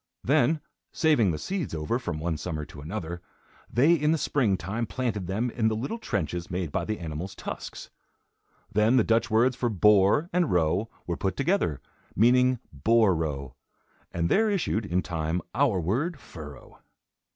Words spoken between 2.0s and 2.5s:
one